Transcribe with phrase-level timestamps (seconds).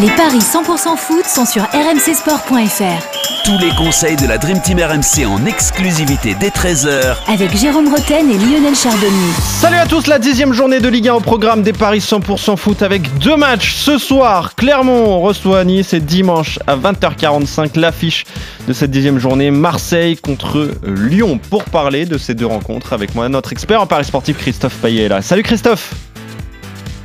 [0.00, 3.44] Les paris 100% foot sont sur rmcsport.fr.
[3.44, 8.30] Tous les conseils de la Dream Team RMC en exclusivité dès 13h Avec Jérôme Roten
[8.30, 9.32] et Lionel Chardonnay.
[9.60, 12.82] Salut à tous, la dixième journée de Ligue 1 au programme des paris 100% foot
[12.82, 14.54] avec deux matchs ce soir.
[14.54, 18.24] Clermont reçoit Nice et dimanche à 20h45 l'affiche
[18.68, 21.40] de cette dixième journée Marseille contre Lyon.
[21.50, 25.08] Pour parler de ces deux rencontres avec moi, notre expert en paris sportif Christophe Payet
[25.08, 25.22] là.
[25.22, 25.92] Salut Christophe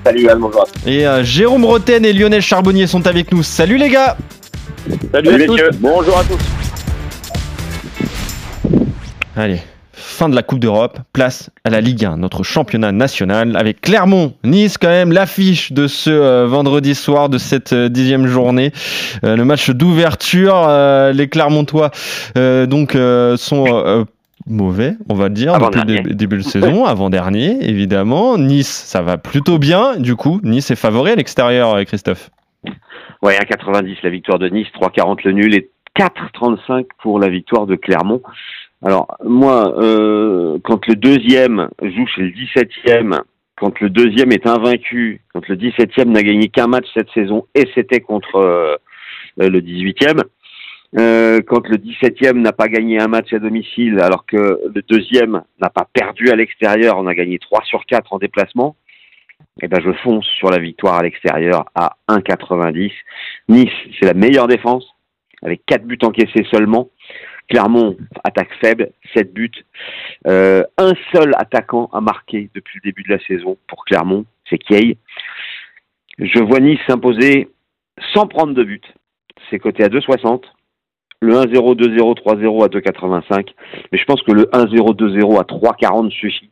[0.05, 0.65] Salut Al, bonjour.
[0.85, 3.41] Et euh, Jérôme Roten et Lionel Charbonnier sont avec nous.
[3.43, 4.17] Salut les gars
[5.13, 5.69] Salut, Salut à messieurs.
[5.71, 5.77] tous.
[5.79, 6.37] Bonjour à tous.
[9.35, 9.61] Allez,
[9.93, 14.33] fin de la Coupe d'Europe, place à la Ligue 1, notre championnat national, avec Clermont,
[14.43, 18.71] Nice quand même, l'affiche de ce euh, vendredi soir de cette euh, dixième journée,
[19.23, 20.65] Euh, le match d'ouverture.
[20.67, 21.91] euh, les Clermontois
[22.37, 24.03] euh, donc euh, sont euh,
[24.45, 28.37] mauvais, on va dire, depuis le début de saison, avant-dernier évidemment.
[28.37, 32.29] Nice, ça va plutôt bien, du coup, Nice est favori à l'extérieur, euh, Christophe.
[33.21, 37.75] Ouais, 1,90 la victoire de Nice, 3,40 le nul et 4,35 pour la victoire de
[37.75, 38.21] Clermont.
[38.85, 43.21] Alors moi, euh, quand le deuxième joue chez le 17e,
[43.55, 47.69] quand le deuxième est invaincu, quand le 17e n'a gagné qu'un match cette saison et
[47.75, 48.75] c'était contre euh,
[49.37, 50.23] le 18e,
[50.97, 55.43] euh, quand le 17e n'a pas gagné un match à domicile alors que le deuxième
[55.59, 58.75] n'a pas perdu à l'extérieur, on a gagné 3 sur 4 en déplacement,
[59.61, 62.91] eh ben je fonce sur la victoire à l'extérieur à 1,90.
[63.49, 63.69] Nice,
[63.99, 64.85] c'est la meilleure défense,
[65.43, 66.89] avec 4 buts encaissés seulement.
[67.49, 69.51] Clermont, attaque faible, 7 buts.
[70.27, 74.57] Euh, un seul attaquant a marqué depuis le début de la saison pour Clermont, c'est
[74.57, 74.97] Kiei.
[76.19, 77.49] Je vois Nice s'imposer
[78.13, 78.85] sans prendre de but.
[79.49, 80.43] C'est coté à 2,60.
[81.23, 83.47] Le 1-0, 2-0, 3-0 à 2,85.
[83.93, 86.49] Mais je pense que le 1-0, 2-0 à 3,40 suffit.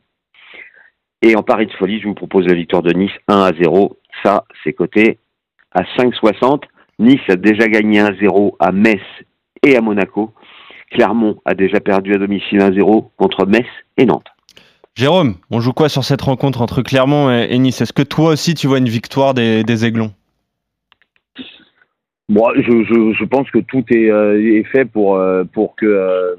[1.20, 3.98] Et en pari de folie, je vous propose la victoire de Nice 1 à 0.
[4.22, 5.18] Ça, c'est coté
[5.72, 6.62] à 5,60.
[6.98, 9.02] Nice a déjà gagné 1-0 à Metz
[9.62, 10.32] et à Monaco.
[10.90, 13.66] Clermont a déjà perdu à domicile 1-0 contre Metz
[13.98, 14.28] et Nantes.
[14.94, 17.82] Jérôme, on joue quoi sur cette rencontre entre Clermont et, Nice?
[17.82, 20.12] Est-ce que toi aussi tu vois une victoire des Aiglons?
[22.28, 25.86] Moi, je, je, je pense que tout est, euh, est fait pour, euh, pour que,
[25.86, 26.34] euh,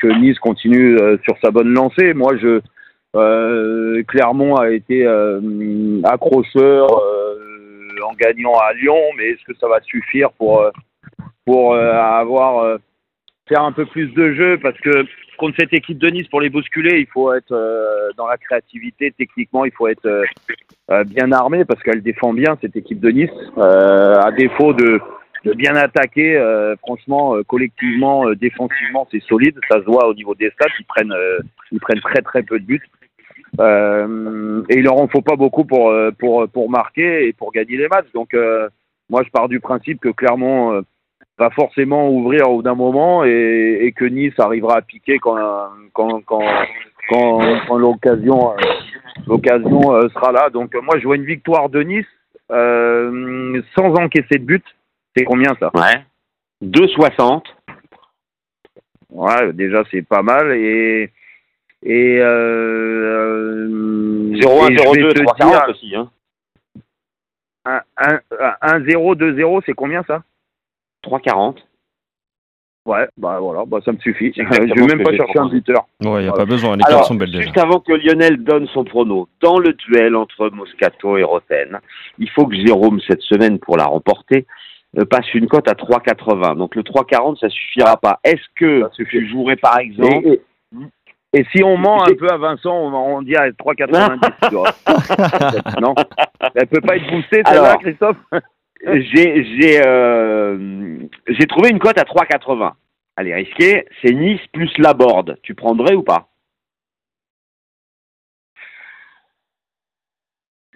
[0.00, 2.14] que Nice continue sur sa bonne lancée.
[2.14, 2.60] Moi, je,
[3.16, 7.38] euh, Clermont a été euh, accrocheur euh,
[8.08, 10.68] en gagnant à Lyon, mais est-ce que ça va suffire pour,
[11.46, 12.78] pour avoir
[13.48, 15.04] faire un peu plus de jeu Parce que
[15.36, 19.12] contre cette équipe de Nice, pour les bousculer, il faut être euh, dans la créativité.
[19.16, 20.24] Techniquement, il faut être euh,
[20.90, 23.30] euh, bien armé parce qu'elle défend bien cette équipe de Nice.
[23.58, 25.00] Euh, à défaut de,
[25.44, 29.58] de bien attaquer, euh, franchement, euh, collectivement, défensivement, c'est solide.
[29.68, 30.66] Ça se voit au niveau des stats.
[30.78, 31.14] Ils prennent,
[31.72, 32.88] ils prennent très très peu de buts.
[33.58, 37.86] Et il leur en faut pas beaucoup pour pour pour marquer et pour gagner les
[37.86, 38.10] matchs.
[38.12, 38.34] Donc
[39.08, 40.82] moi je pars du principe que Clermont
[41.38, 45.36] va forcément ouvrir au bout d'un moment et, et que Nice arrivera à piquer quand
[45.92, 46.42] quand quand
[47.08, 48.56] quand, quand l'occasion euh,
[49.26, 50.48] l'occasion euh, sera là.
[50.50, 52.06] Donc euh, moi je vois une victoire de Nice
[52.52, 54.64] euh, sans encaisser de but.
[55.16, 55.70] C'est combien ça?
[55.74, 56.02] Ouais.
[56.62, 57.42] 2,60.
[59.10, 61.10] Ouais, déjà c'est pas mal et
[61.86, 65.94] et euh, 0-1, et je vais 0-2, te 3,40 dire, aussi.
[65.96, 66.10] Hein.
[67.66, 68.20] un- un-
[68.62, 70.22] un 1-0, 2-0, c'est combien ça?
[71.08, 71.56] 3,40.
[72.86, 74.30] Ouais, bah voilà, bah ça me suffit.
[74.36, 75.86] Je vais même pas chercher un buteur.
[76.02, 77.44] Ouais, il n'y a pas besoin, les cartes sont belles déjà.
[77.44, 81.80] juste avant que Lionel donne son prono, dans le duel entre Moscato et Roten,
[82.18, 84.46] il faut que Jérôme, cette semaine, pour la remporter,
[84.98, 86.56] euh, passe une cote à 3,80.
[86.58, 88.20] Donc le 3,40, ça suffira pas.
[88.22, 90.26] Est-ce que tu jouerais, par exemple...
[90.26, 90.42] Et, et-
[91.36, 94.48] et si on ment un peu à Vincent, on, on dit à 3,90.
[94.50, 94.70] tu vois.
[95.80, 95.92] non
[96.54, 97.78] Elle peut pas être boostée, celle-là, Alors.
[97.80, 98.16] Christophe?
[98.86, 102.72] J'ai j'ai euh, j'ai trouvé une cote à 3,80.
[103.16, 105.38] Allez, risqué, c'est Nice plus la board.
[105.42, 106.28] Tu prendrais ou pas?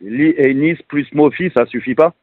[0.01, 2.15] Et Nice plus Mofi, ça suffit pas?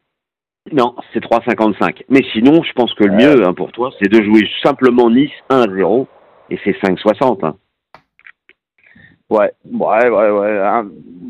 [0.71, 2.03] Non, c'est 3,55.
[2.09, 5.31] Mais sinon, je pense que le mieux hein, pour toi, c'est de jouer simplement Nice
[5.49, 6.07] 1-0
[6.49, 7.45] et c'est 5,60.
[7.45, 7.57] hein.
[9.29, 10.59] Ouais, ouais, ouais, ouais.
[10.63, 10.85] hein.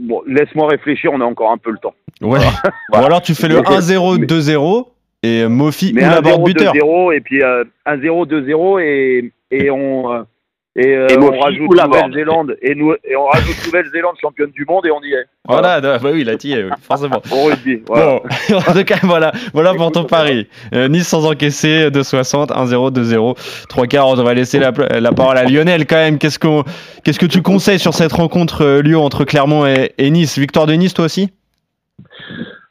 [0.08, 1.94] Bon, laisse-moi réfléchir, on a encore un peu le temps.
[2.22, 2.40] Ouais.
[2.40, 2.42] Ou
[2.92, 3.08] Voilà.
[3.08, 4.88] alors tu fais le Mais- 1-0, mais- 2-0
[5.24, 6.74] et Mofi ou la 1-0, buteur.
[6.74, 10.24] 2-0, et puis euh, 1-0, 2-0, et, et on, euh,
[10.78, 11.62] Et, euh, Et on Mofi rajoute.
[11.72, 15.26] Nouvelle-Zélande et, nous, et on rajoute Nouvelle-Zélande championne du monde et on y est.
[15.48, 17.22] Voilà, bah oui, là, t'y es, oui, forcément.
[17.32, 17.82] Au rugby.
[17.88, 18.06] Voilà.
[18.50, 20.48] Bon, en tout cas, voilà, voilà pour ton pari.
[20.74, 24.08] Euh, nice sans encaisser, 2,60, 1-0, 2-0, 3 quarts.
[24.10, 26.18] On va laisser la, la parole à Lionel quand même.
[26.18, 26.64] Qu'est-ce, qu'on,
[27.06, 30.38] qu'est-ce que tu conseilles sur cette rencontre euh, Lyon entre Clermont et, et Nice?
[30.38, 31.30] Victoire de Nice, toi aussi?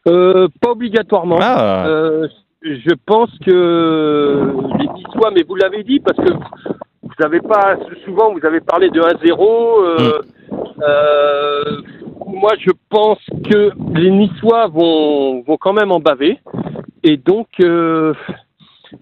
[0.07, 1.39] Euh, pas obligatoirement.
[1.41, 2.29] Ah, Euh,
[2.63, 6.33] je pense que les Niçois, mais vous l'avez dit parce que
[7.05, 9.83] vous n'avez pas souvent vous avez parlé de 1-0.
[9.83, 10.23] euh,
[10.83, 11.83] euh,
[12.27, 13.21] moi, je pense
[13.51, 16.39] que les Niçois vont vont quand même en baver
[17.03, 18.13] et donc euh,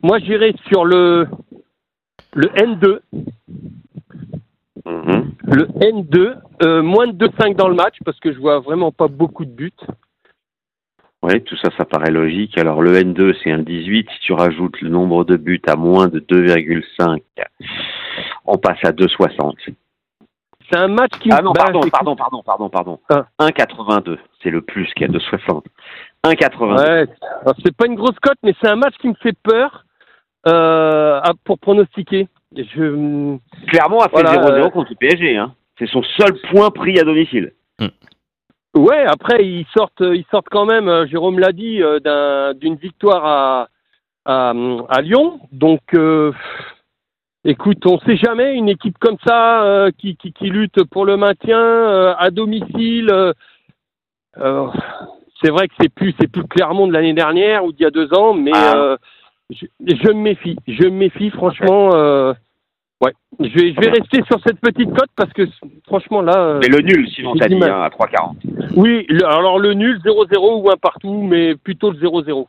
[0.02, 1.26] moi j'irai sur le
[2.34, 3.00] le N2,
[4.84, 5.32] Mhm.
[5.44, 9.06] le N2, euh, moins de 2-5 dans le match parce que je vois vraiment pas
[9.08, 9.70] beaucoup de buts.
[11.22, 12.58] Oui, tout ça, ça paraît logique.
[12.58, 14.08] Alors le N2, c'est un 18.
[14.10, 17.20] Si tu rajoutes le nombre de buts à moins de 2,5,
[18.44, 19.74] on passe à 2,60.
[20.70, 23.00] C'est un match qui Ah non, pardon, pardon, pardon, pardon, pardon.
[23.10, 23.26] Ah.
[23.40, 25.64] 1,82, c'est le plus qu'il y a de 60.
[26.24, 26.80] 1,82.
[26.80, 27.06] Ouais,
[27.64, 29.84] c'est pas une grosse cote, mais c'est un match qui me fait peur
[30.48, 32.28] euh, pour pronostiquer.
[32.56, 33.36] Je,
[33.68, 35.36] Clermont a fait Voilà, 0-0 euh, contre le PSG.
[35.36, 35.54] Hein.
[35.78, 37.52] C'est son seul point pris à domicile.
[38.76, 40.88] ouais, après ils sortent, ils sortent quand même.
[40.88, 43.68] euh, Jérôme l'a dit, d'un- d'une victoire à,
[44.24, 44.52] à,
[44.88, 45.40] à Lyon.
[45.50, 46.32] Donc, euh,
[47.44, 51.16] écoute, on sait jamais une équipe comme ça euh, qui, qui, qui lutte pour le
[51.16, 53.10] maintien euh, à domicile.
[54.38, 54.66] euh,
[55.42, 57.90] c'est vrai que c'est plus, c'est plus Clermont de l'année dernière ou d'il y a
[57.90, 58.96] deux ans, mais Ah.
[59.50, 60.56] je, je me méfie.
[60.68, 61.88] Je me méfie, franchement.
[61.90, 65.42] ouais, je vais, je vais rester sur cette petite cote parce que
[65.86, 66.58] franchement là.
[66.62, 68.36] Mais le nul, sinon, t'as dit hein, à 3,40.
[68.76, 72.46] oui, le- alors le nul 0-0 ou un partout, mais plutôt le 0-0.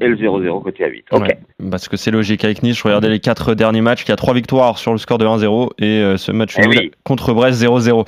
[0.00, 1.04] Et le 0-0 côté à 8.
[1.10, 1.22] Ok.
[1.22, 1.38] Ouais,
[1.70, 2.76] parce que c'est logique avec Nice.
[2.78, 4.04] Je regardais les quatre derniers matchs.
[4.06, 6.66] Il y a trois victoires sur le score de 1-0 et euh, ce match Eh
[6.68, 6.90] nul oui.
[7.04, 8.06] contre Brest 0-0.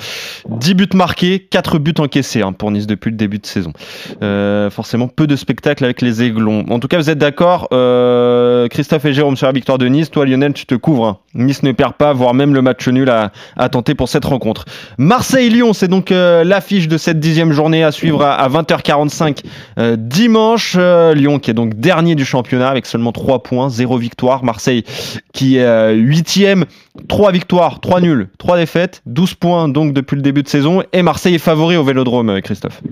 [0.48, 3.72] 10 buts marqués, 4 buts encaissés hein, pour Nice depuis le début de saison.
[4.22, 6.64] Euh, forcément, peu de spectacles avec les Aiglons.
[6.70, 10.10] En tout cas, vous êtes d'accord, euh, Christophe et Jérôme, sur la victoire de Nice.
[10.12, 11.06] Toi, Lionel, tu te couvres.
[11.06, 11.18] hein.
[11.34, 14.64] Nice ne perd pas, voire même le match nul à, tenter pour cette rencontre.
[14.98, 19.44] Marseille-Lyon, c'est donc euh, l'affiche de cette dixième journée à suivre à, à 20h45
[19.78, 20.74] euh, dimanche.
[20.76, 24.42] Euh, Lyon qui est donc dernier du championnat avec seulement 3 points, 0 victoire.
[24.42, 24.84] Marseille
[25.32, 26.64] qui est huitième,
[27.08, 30.82] 3 victoires, 3 nuls, 3 défaites, 12 points donc depuis le début de saison.
[30.92, 32.82] Et Marseille est favori au Vélodrome, Christophe.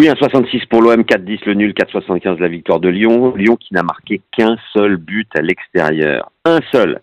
[0.00, 3.34] Oui, un 66 pour l'OM, 4-10 le nul, 4-75 la victoire de Lyon.
[3.36, 6.32] Lyon qui n'a marqué qu'un seul but à l'extérieur.
[6.46, 7.02] Un seul.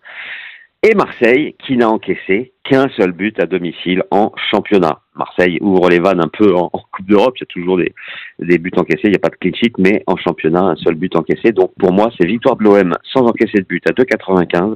[0.81, 5.01] Et Marseille qui n'a encaissé qu'un seul but à domicile en championnat.
[5.15, 7.35] Marseille ouvre les vannes un peu en, Coupe d'Europe.
[7.37, 7.93] Il y a toujours des,
[8.39, 9.01] des buts encaissés.
[9.03, 11.51] Il n'y a pas de clean sheet, mais en championnat, un seul but encaissé.
[11.51, 14.73] Donc pour moi, c'est victoire de l'OM sans encaisser de but à 2,95.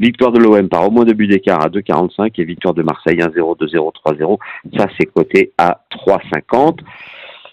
[0.00, 3.18] Victoire de l'OM par au moins deux buts d'écart à 2,45 et victoire de Marseille
[3.18, 4.38] 1-0, 2-0, 3-0.
[4.76, 6.80] Ça, c'est coté à 3,50.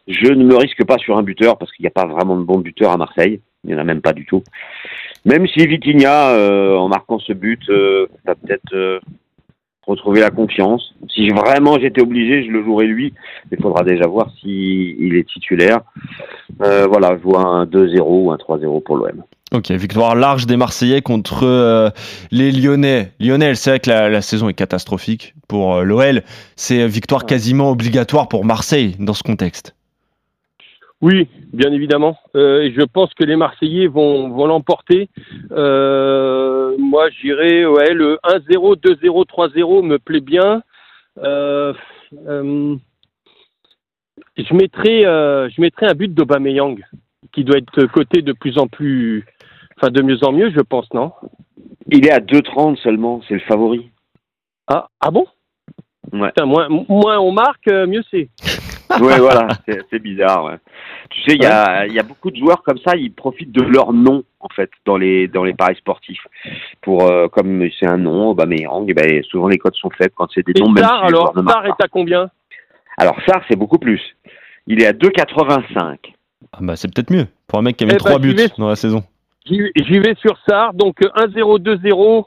[0.08, 2.44] Je ne me risque pas sur un buteur parce qu'il n'y a pas vraiment de
[2.44, 3.42] bons buteurs à Marseille.
[3.64, 4.44] Il n'y en a même pas du tout.
[5.26, 9.00] Même si Vitinha, euh, en marquant ce but, euh, va peut-être euh,
[9.88, 10.94] retrouver la confiance.
[11.10, 13.14] Si vraiment j'étais obligé, je le jouerais lui.
[13.52, 15.80] Il faudra déjà voir s'il est titulaire.
[16.62, 19.24] Euh, voilà, je vois un 2-0 ou un 3-0 pour l'OM.
[19.54, 21.90] Ok, victoire large des Marseillais contre euh,
[22.32, 23.14] les Lyonnais.
[23.20, 26.22] Lionel, c'est vrai que la, la saison est catastrophique pour euh, l'OL.
[26.58, 29.77] C'est victoire quasiment obligatoire pour Marseille dans ce contexte.
[31.02, 32.18] Oui, bien évidemment.
[32.36, 35.10] Euh, et je pense que les Marseillais vont, vont l'emporter.
[35.52, 40.64] Euh, moi, j'irai, ouais, le 1-0, 2-0, 3-0 me plaît bien.
[41.20, 41.74] Euh,
[44.38, 46.84] je mettrai, je mettrai un but d'Aubameyang
[47.32, 49.26] qui doit être coté de plus en plus,
[49.78, 51.12] enfin de mieux en mieux, je pense, non?
[51.88, 53.92] Il est à 2,30 seulement, c'est le favori.
[54.68, 55.26] Ah, ah bon?
[56.14, 56.30] Ouais.
[56.30, 58.30] Putain, moins, moins on marque, mieux c'est.
[59.02, 59.48] Ouais, voilà,
[59.92, 60.46] c'est bizarre.
[60.46, 60.58] ouais.
[61.10, 63.62] Tu sais, il y a, y a beaucoup de joueurs comme ça, ils profitent de
[63.64, 66.26] leur nom en fait dans les dans les paris sportifs.
[66.82, 70.28] Pour euh, comme c'est un nom, Aubameyang, et ben souvent les codes sont faibles quand
[70.34, 70.72] c'est des Et noms.
[70.72, 72.30] même Sar, si alors, Sar est à combien?
[72.98, 74.02] Alors ça, c'est beaucoup plus.
[74.68, 75.98] Il est à 2,85.
[76.54, 78.30] Ah bah, c'est peut-être mieux pour un mec qui a mis Eh ben, 3 buts
[78.32, 78.50] j'y vais.
[78.58, 79.04] dans la saison.
[79.46, 82.26] J'y vais sur Sar, donc euh, 1-0, 2-0,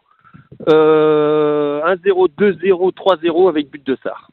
[0.69, 4.30] euh, 1-0, 2-0, 3-0 avec but de Sar.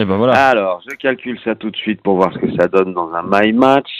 [0.00, 0.34] Et ben voilà.
[0.48, 3.22] Alors, je calcule ça tout de suite pour voir ce que ça donne dans un
[3.24, 3.90] my match.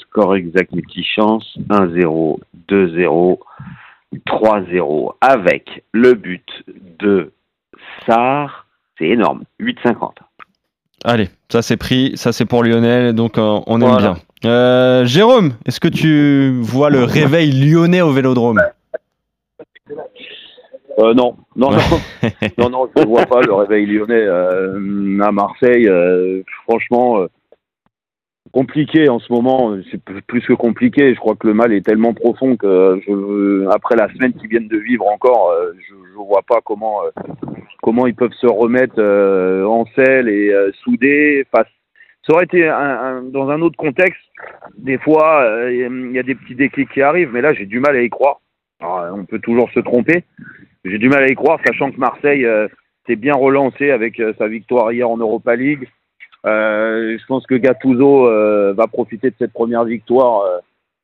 [0.00, 3.38] Score exact multi-chance 1-0, 2-0,
[4.26, 6.48] 3-0 avec le but
[6.98, 7.32] de
[8.06, 8.66] Sar.
[8.98, 10.12] C'est énorme, 8,50.
[11.04, 14.14] Allez, ça c'est pris, ça c'est pour Lionel, donc euh, on aime Voilà.
[14.42, 14.50] bien.
[14.50, 18.62] Euh, Jérôme, est-ce que tu vois le réveil lyonnais au Vélodrome?
[20.98, 21.78] Euh, non, non, non,
[22.58, 25.88] non, non, je ne vois pas le réveil lyonnais euh, à Marseille.
[25.88, 27.26] euh, franchement,
[28.52, 29.76] compliqué en ce moment.
[29.90, 31.12] C'est plus que compliqué.
[31.14, 34.68] Je crois que le mal est tellement profond que je, après la semaine qu'ils viennent
[34.68, 35.52] de vivre encore,
[35.88, 37.00] je ne vois pas comment
[37.82, 40.52] comment ils peuvent se remettre en selle et
[40.84, 41.44] soudés.
[41.50, 41.66] Face.
[42.26, 44.22] Ça aurait été un- un- dans un autre contexte.
[44.78, 47.80] Des fois, euh, il y a des petits déclics qui arrivent, mais là, j'ai du
[47.80, 48.40] mal à y croire.
[48.80, 50.24] Alors, on peut toujours se tromper.
[50.84, 52.68] J'ai du mal à y croire, sachant que Marseille euh,
[53.06, 55.88] s'est bien relancé avec euh, sa victoire hier en Europa League.
[56.44, 58.24] Euh, je pense que Gattuso
[58.74, 60.42] va profiter de cette première victoire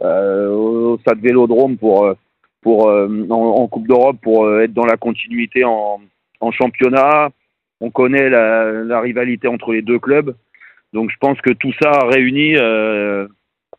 [0.03, 2.15] au Stade Vélodrome pour,
[2.61, 6.01] pour en, Coupe d'Europe pour être dans la continuité en,
[6.53, 7.31] championnat.
[7.81, 10.35] On connaît la, rivalité entre les deux clubs,
[10.93, 12.57] donc je pense que tout ça réuni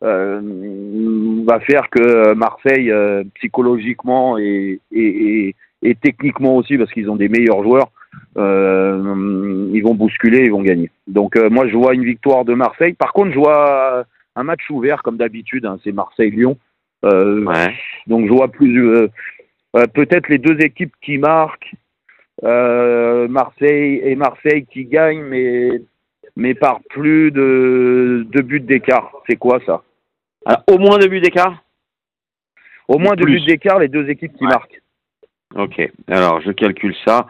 [0.00, 2.92] va faire que Marseille
[3.36, 7.90] psychologiquement et, et, et techniquement aussi, parce qu'ils ont des meilleurs joueurs,
[8.36, 10.90] euh, ils vont bousculer, ils vont gagner.
[11.06, 12.92] Donc euh, moi je vois une victoire de Marseille.
[12.92, 14.04] Par contre je vois
[14.36, 16.56] un match ouvert comme d'habitude, hein, c'est Marseille-Lyon.
[17.04, 17.74] Euh, Ouais.
[18.06, 19.08] Donc je vois plus euh,
[19.76, 21.74] euh, peut-être les deux équipes qui marquent,
[22.44, 25.82] euh, Marseille et Marseille qui gagnent, mais
[26.36, 29.10] mais par plus de deux buts d'écart.
[29.28, 29.82] C'est quoi ça?
[30.46, 31.62] Alors, au moins deux buts d'écart?
[32.88, 34.50] Au moins deux buts d'écart, les deux équipes qui Ouais.
[34.50, 34.81] marquent.
[35.54, 37.26] Ok, alors je calcule ça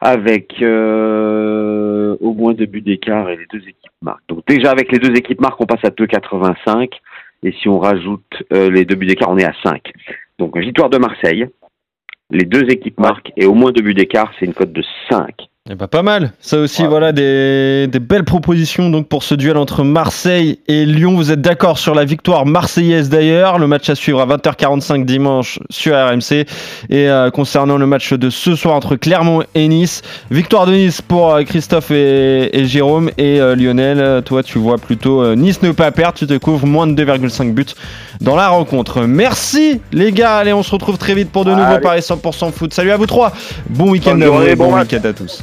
[0.00, 4.28] avec euh, au moins deux buts d'écart et les deux équipes marquent.
[4.28, 6.90] Donc déjà avec les deux équipes marquent, on passe à 2,85
[7.44, 9.92] et si on rajoute euh, les deux buts d'écart, on est à 5.
[10.38, 11.46] Donc victoire de Marseille,
[12.30, 15.48] les deux équipes marquent et au moins deux buts d'écart, c'est une cote de 5.
[15.70, 16.32] Eh ben, pas mal.
[16.40, 16.88] Ça aussi, Ouais.
[16.88, 21.14] voilà des, des belles propositions donc pour ce duel entre Marseille et Lyon.
[21.16, 23.58] Vous êtes d'accord sur la victoire marseillaise d'ailleurs.
[23.58, 26.44] Le match à suivre à 20h45 dimanche sur RMC.
[26.90, 31.00] Et euh, concernant le match de ce soir entre Clermont et Nice, victoire de Nice
[31.00, 33.08] pour euh, Christophe et, et Jérôme.
[33.16, 36.18] Et euh, Lionel, toi tu vois plutôt euh, Nice ne pas perdre.
[36.18, 37.64] Tu te couvres moins de 2,5 buts
[38.20, 39.00] dans la rencontre.
[39.06, 40.36] Merci les gars.
[40.36, 42.74] Allez, on se retrouve très vite pour de nouveaux paris 100% foot.
[42.74, 43.32] Salut à vous trois.
[43.70, 44.92] Bon week-end et bon, bon match.
[44.92, 45.42] week-end à tous.